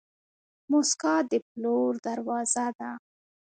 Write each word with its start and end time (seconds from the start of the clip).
موسکا 0.71 1.15
د 1.29 1.31
پلور 1.47 1.91
دروازه 2.07 2.65
ده. 2.79 2.91